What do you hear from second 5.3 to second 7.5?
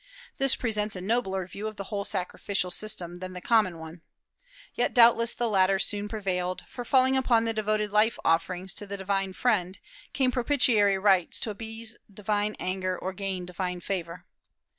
the latter soon prevailed; for following upon